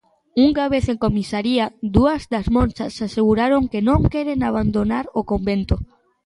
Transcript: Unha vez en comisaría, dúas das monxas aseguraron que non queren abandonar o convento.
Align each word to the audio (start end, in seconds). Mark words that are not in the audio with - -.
Unha 0.47 0.65
vez 0.73 0.85
en 0.93 0.97
comisaría, 1.05 1.65
dúas 1.95 2.21
das 2.33 2.47
monxas 2.55 2.93
aseguraron 3.07 3.63
que 3.71 3.81
non 3.89 4.01
queren 4.13 4.39
abandonar 4.49 5.05
o 5.19 5.21
convento. 5.31 5.75